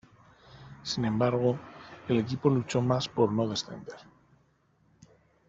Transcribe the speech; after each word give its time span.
Sin 0.81 1.05
embargo, 1.05 1.59
el 2.07 2.17
equipo 2.17 2.49
luchó 2.49 2.81
más 2.81 3.07
por 3.07 3.31
no 3.31 3.47
descender. 3.47 3.97